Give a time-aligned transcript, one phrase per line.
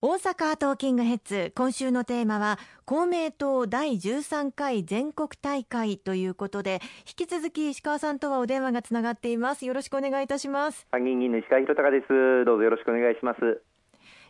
[0.00, 9.66] 大阪トーキングヘッズ今週のテーマは公明党第13回全国大会ということで引き続き石川さんとはお電話がつながっています。
[9.66, 10.86] よろしくお願いいたします。
[10.92, 12.44] 参議院議員の石川博隆です。
[12.44, 13.60] どうぞよろしくお願いします。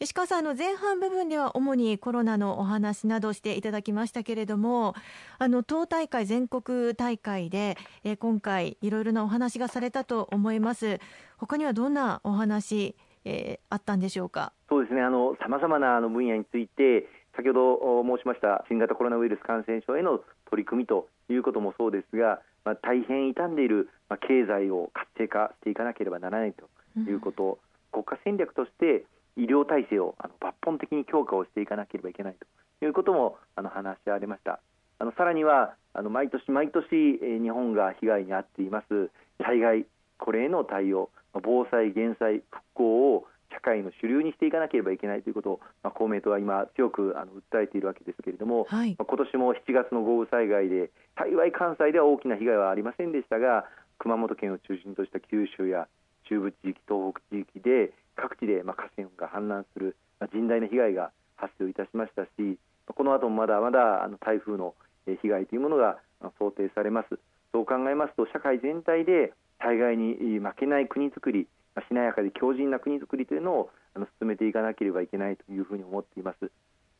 [0.00, 4.94] 石川さんの前半部分では主にコロナのお話などしていただきましたけれども
[5.38, 11.00] あの党大会全国大会で、え今回いろいろなお話がされたと思います。
[11.38, 14.52] 他にはどんなお話えー、あったんでしょうか？
[14.68, 15.02] そうですね。
[15.02, 20.20] あのさまざまなあの分野について先ほど申しました新型コロナウイルス感染症への
[20.50, 26.68] 取り組みということもそうですが、まあ、大変傷んでいる、まあ、経済を活性化していかなければならないと
[27.00, 27.58] いうこと、
[27.92, 29.04] うん、国家戦略として
[29.36, 32.36] 医療体制をあの抜本的に強化をしていかなければいけない
[32.78, 34.60] ということもあの話し合われました。
[35.00, 36.86] あのさらにはあの毎年毎年、
[37.20, 39.10] えー、日本が被害に遭っています
[39.42, 39.86] 災害
[40.18, 41.10] これへの対応
[41.42, 53.64] 防災・減災・復興を社会の主流にしていかなければいけないということを、まあ、公明党は今強くあの訴えているわけですけれども、はい、まあ、今年も7月の豪雨災害で幸い関西では大きな被害はありませんでしたが
[53.98, 55.86] 熊本県を中心とした九州や
[56.28, 64.74] 中部地域東北地域で各地でまあ河川が氾濫する、まあ、甚大な被害が発生いたしましたしこの後もまだまだあの台風の
[65.06, 65.98] 被害というものが
[66.38, 67.18] 想定されます。
[67.52, 69.32] そう考えますと社会全体で
[69.64, 71.48] 災害に負けない国づくり
[71.88, 73.70] しなやかで強靭な国づくりというのを
[74.20, 76.50] 進めていかなければいけないというふうに思っています。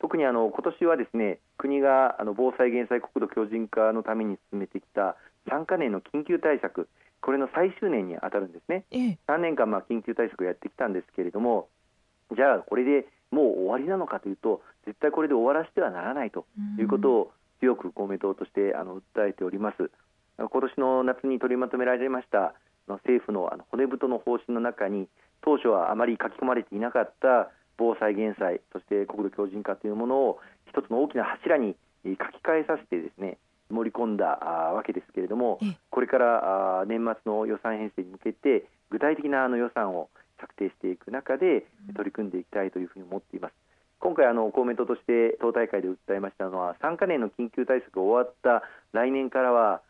[0.00, 5.16] 特にあの今年はですね国があの防災・減災国土強靭化のために進めてきた
[5.50, 6.88] 3か年の緊急対策
[7.20, 11.68] これの最終年に当たるんですね、ええ、3年間まあ緊急対策をやってきたんですけれども
[12.36, 16.46] じゃあこれでもう終わりなのかというと絶対これで終わらせてはならないと
[16.78, 19.90] いうことを強く公明党としてあの訴えております。
[20.38, 22.54] 今年の夏に取りまとめられました
[22.86, 25.08] 政府の骨太の方針の中に
[25.42, 30.38] 当初はあまり書き込まれていなかった防災・減災そして国土強靭化というものを
[30.70, 33.38] 一つの大きな柱に書き換えさせてですね
[33.70, 35.58] 盛り込んだわけですけれども
[35.90, 40.08] これから年末の予算編成に向けて具体的なあの予算を
[40.40, 43.52] 策定していく中で取り組んでいきたいというふうに思っています。
[44.00, 49.82] 今回あの公明党として党大会で訴えましたのは3か年の緊急対策が終わった来年からは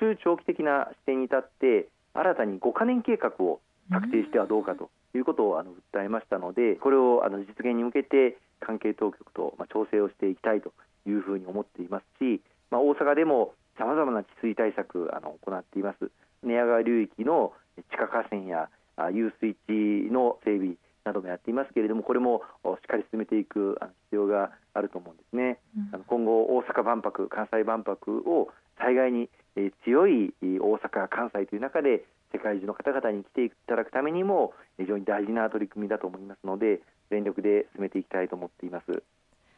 [0.00, 10.72] 中長期的な視点に立って新たに5か年計画を策定してはどうかということをあの訴えましたのでこれをあの実現に向けて関係当局とまあ調整をしていきたいと
[11.06, 16.10] いうふうに思っていますし、まあ、大阪でもさまざまな治水対策あの行っています
[16.42, 17.52] 寝屋川流域の
[17.90, 18.68] 地下河川や
[19.12, 20.74] 遊水地の整備
[21.04, 23.78] などもやっていますけれどもこれもしっかり進めていく
[24.10, 25.58] 必要があると思うんですね。
[25.94, 29.30] うん、今後大阪万博関西万博を災害に
[29.84, 36.80] 強い大阪、関西という中で世界中の方々に来ていただくためにも非常に大事な取り組みだと思いますので
[37.10, 39.02] 全力で進めていきたいと思っています。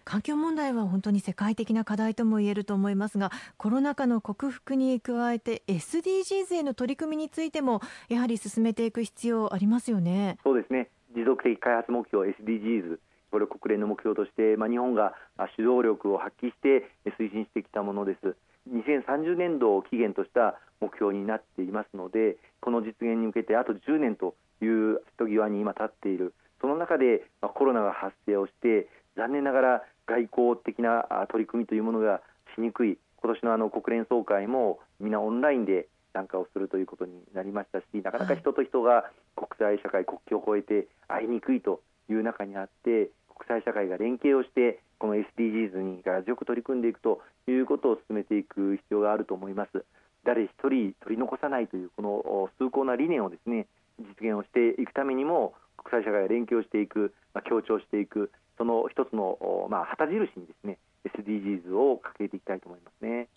[0.04, 10.38] 環境問題は本当に世界的な課題とも言えると思いますがコロナ禍の克服に加えて SDGs への取り組みについてもやはり進めていく必要ありますよね。
[10.42, 12.98] そうですね持続的開発目標 SDGs
[13.30, 15.14] これを国連の目標として、まあ、日本が
[15.56, 18.36] 主導力を発揮して推進してきたものです。
[18.72, 26.34] 2030年度を期限とした目標になっていますのでこの実現に向けてあと10年という人際に今立っている。
[26.60, 28.86] その中でコロナが発生をして
[29.16, 32.20] 残念ながら外交的な取り組みというものが
[32.54, 32.98] しにくい。
[33.22, 49.84] 今年のあの国連総会も皆オンラインで参加をするということになりましたしなかなか人と人が国際社会、国境を越えて会いにくいという中にあって国際社会が連携をしてこの SDGs に力強く取り組んでいくということを進めていく必要があると思います。
[50.24, 53.66] 誰一人取り残さないというこの崇高な理念をですね
[53.98, 59.38] 実現をしていくためにも国際社会が連携をしていく、まあ、強調していくその一つの、
[59.70, 60.78] まあ、旗印にですね
[61.16, 63.28] SDGs を掲げていきたいと思いますね。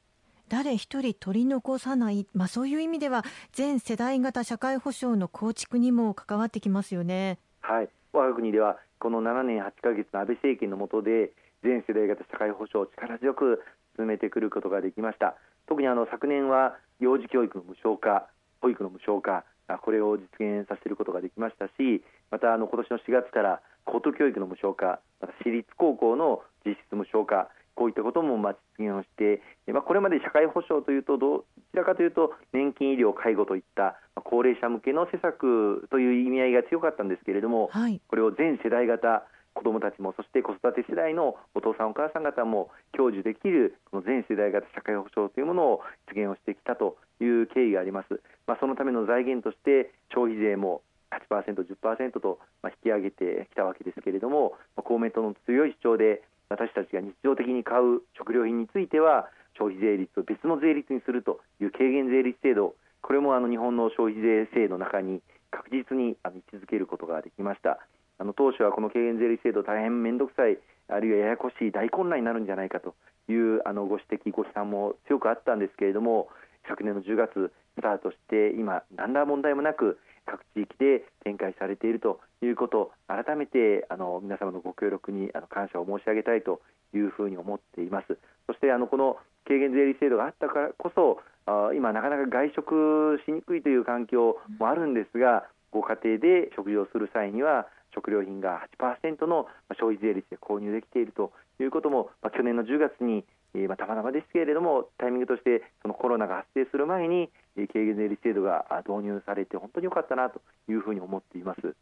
[0.50, 7.40] 誰一人取り残さない、まあ、そういう意味では全世代型社会保障の構築にも関わってきますよね。
[7.62, 11.31] はい我が国ではこの7年8か月の安倍政権の下で
[11.63, 13.63] 全世代型社会保障を力強く
[13.98, 15.36] 進めてくることができました。
[15.68, 18.27] 特にあの昨年は幼児教育の無償化
[18.62, 19.45] 保育の無償化
[19.81, 50.81] これを実現させることができましたしまたあの今年の4月から高等教育の無償化また私立高校の実質無償化こういったこともまあ実現をして、まあ、これまで社会保障というとどちらかというと年金、医療、介護といった高齢者向けの施策という意味合いが強かったんですけれども、はい、これを全世代型子どもたちもそして子育て世代のお父さんお母さん方も享受できるこの全世代型社会保障というものを実現をしてきたという経緯があります、まあ、そのための財源として消費税も
[51.29, 65.21] 8%、10%と引き上げてきたわけですけれども公明党の強い主張で私たちが日常的に買う食料品については消費税率を別の税率にするという軽減税率制度これもあの日本の消費税制度の中に
[65.51, 67.79] 確実に位置づけることができました。
[68.24, 72.96] あの当初はこの軽減税率制度大変面倒くさいあるいはややこしい大混乱になるんじゃないかと
[73.28, 76.30] いうあのご指摘ご批判も強くあったんですけれども
[76.66, 86.62] 昨年の10月スタートして今何ら問題もなく各地域で展開されているということ改めてあの皆様のご協力にあの感謝を申し上げたいと
[86.96, 88.18] いうふうに思っています。
[88.48, 99.48] そしてあのこの軽減税率制度があったからこそあ今なかなか外食しにくいという環境もあるんですがご家庭で食事をする際には食料品が8%の
[99.80, 103.24] 消費税率で購入できているということも、まあ、去年の10月に、
[103.54, 111.75] えー、まあ、たまたまですけれどもタイミングとしてそのコロナが発生する前に、えー、軽減税率制度が導入されて本当に良かったなというふうに思っています。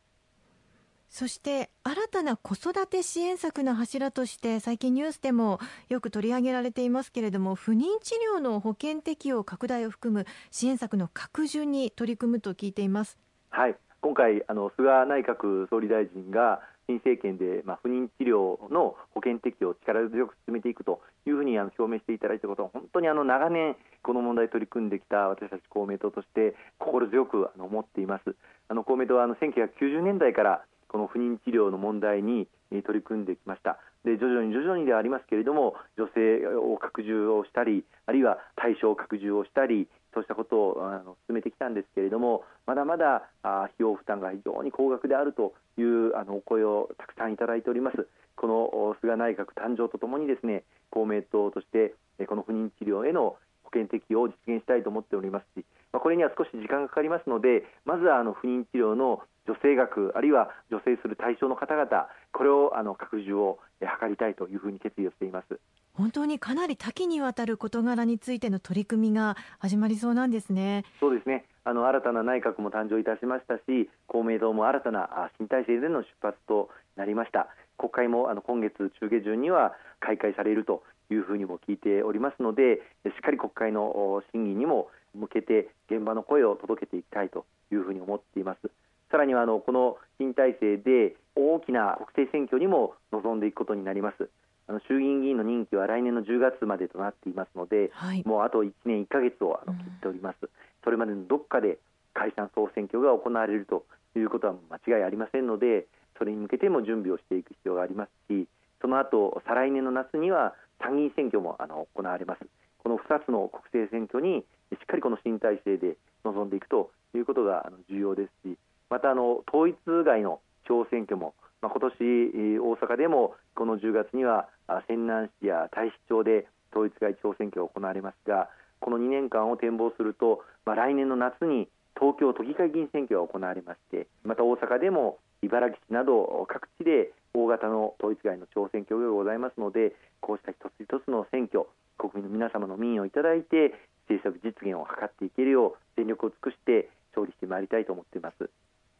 [1.10, 5.60] そして新たな子育て支援策の柱として最近ニュースでも
[5.90, 13.18] よく取り上げられていますけれども不妊治療の保険適用拡大を含む支援策の拡充に取り組むと聞いています。
[13.50, 28.36] はい今回あの菅内閣総理大臣が新政権で、まあ、不妊治療の保険適用を力強く進めていくというふうにあの表明していただいたことは本当にあの長年この問題取り組んできた私たち公明党として心強くあの思っています。
[28.68, 33.77] あの公明党はあの1990年代からこの不妊治療の問題に取り組んできました。
[34.04, 48.08] で徐々に徐々にではありますけれども女性を拡充をしたりあるいは対象を拡充をしたりそうしたことをあの進めてきたんですけれどもまだまだあ費用負担が非常に高額であるというあのお声をたくさんいただいております。
[48.36, 51.94] この菅内閣誕生とともにですね公明党として
[52.25, 65.60] この不妊治療への保険適用を実現したいと思っておりますし、まあ、これには少し時間がかかりますのでまずはあの不妊治療の女性学あるいは女性する対象の方々これをあの拡充を図りたいというふうに決意をしています。
[65.94, 70.84] 本当にかなり多岐にわたる事柄についての取り組みが始まりそうなんですね。
[71.00, 71.46] そうですね。
[71.64, 77.48] あの新たな内閣も誕生いたしましたし公明党も新たな新体制での出発となりました。
[77.78, 88.72] 国会もあの今月中下旬には開会されるというふうにも聞いておりますのでしっかり国会の審議にも向けて現場の声を届けていきたいというふうに思っています。
[89.12, 94.30] さらにはあのこの新体制で大きな国政選挙にも臨んでいくことになります。
[94.68, 100.50] あの衆議院議員の任期は来年の10月までとなっていますので、はい、もうあと1年1か月をあの切っております、うん、
[100.84, 101.80] それまでのどこかで
[102.13, 103.84] 解散総選挙が行われると
[104.16, 105.88] いうことは間違いありませんので
[106.18, 108.48] それに向けても準備をしていく必要がありますし
[108.80, 112.42] その後再来年の夏には参議院選挙もあの行われます。
[112.84, 114.42] この2つの国政選挙に
[114.72, 118.57] しっかりこの新体制で臨んでいくということが重要ですし
[118.92, 124.50] またあの統一外の地方選挙も、まあ、今年大阪でもこの10月には
[124.86, 126.46] 泉南市や太子町で
[126.76, 128.50] 統一外地方選挙が行われますが
[128.82, 141.64] この2年間を展望すると、まあ、来年の夏に東京都議会議員選挙が行われましてまた大阪でも茨城市など各地で大型の統一外の地方選挙がございますのでこうした一つ一つの選挙
[141.98, 143.72] 国民の皆様の民意をいただいて
[144.12, 148.50] 政策実現を図っていけるよう全力を尽くして勝利してまいりたいと思っています。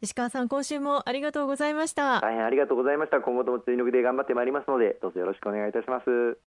[0.02, 2.20] 石川さん今週もありがとうございました。
[2.20, 3.20] 大変ありがとうございました。
[3.20, 6.51] 今後とも全力で頑張ってまいりますのでどうぞよろしくお願いいたします。